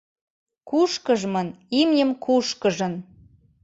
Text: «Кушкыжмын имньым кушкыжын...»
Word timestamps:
«Кушкыжмын 0.69 1.47
имньым 1.79 2.11
кушкыжын...» 2.25 2.93